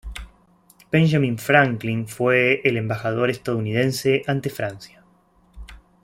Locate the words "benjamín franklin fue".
0.91-2.61